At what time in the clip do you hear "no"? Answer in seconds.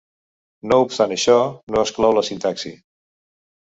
0.71-0.79, 1.77-1.87